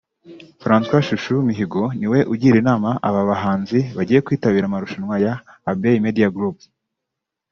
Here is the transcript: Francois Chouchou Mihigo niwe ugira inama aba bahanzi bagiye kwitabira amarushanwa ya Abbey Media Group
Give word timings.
Francois 0.63 1.05
Chouchou 1.07 1.37
Mihigo 1.47 1.83
niwe 1.99 2.19
ugira 2.33 2.55
inama 2.61 2.89
aba 3.07 3.21
bahanzi 3.29 3.79
bagiye 3.97 4.23
kwitabira 4.25 4.65
amarushanwa 4.67 5.15
ya 5.25 5.33
Abbey 5.71 6.03
Media 6.05 6.27
Group 6.35 6.57